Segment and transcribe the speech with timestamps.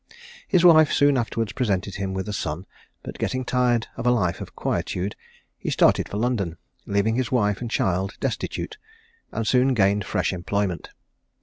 [0.47, 2.65] His wife soon afterwards presented him with a son;
[3.03, 5.15] but getting tired of a life of quietude,
[5.59, 8.79] he started for London, leaving his wife and child destitute,
[9.31, 10.89] and soon gained fresh employment.